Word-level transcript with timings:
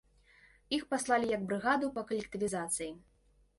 Іх 0.77 0.87
паслалі 0.93 1.29
як 1.35 1.45
брыгаду 1.53 1.91
па 1.99 2.07
калектывізацыі. 2.13 2.91